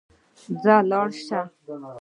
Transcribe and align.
ځه 0.61 0.75
ولاړ 0.85 1.07
سه. 1.25 1.39